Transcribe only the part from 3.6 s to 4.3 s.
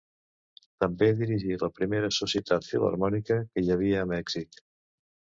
hi havia a